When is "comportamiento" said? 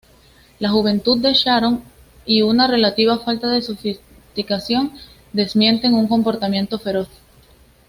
6.07-6.79